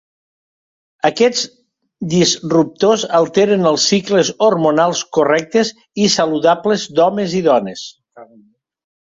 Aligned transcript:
Aquests 1.09 1.43
disruptors 2.13 3.03
alteren 3.19 3.69
els 3.73 3.85
cicles 3.91 4.31
hormonals 4.47 5.05
correctes 5.19 5.73
i 6.07 6.11
saludables 6.17 6.89
d'homes 7.01 7.37
i 7.43 7.47
dones. 7.51 7.89